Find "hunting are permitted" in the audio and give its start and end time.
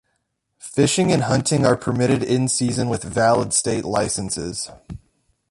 1.25-2.23